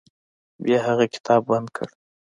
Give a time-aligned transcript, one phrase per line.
[0.63, 1.87] بیا هغه کتاب بند کړ.